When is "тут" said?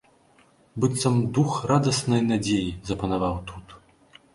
3.51-3.83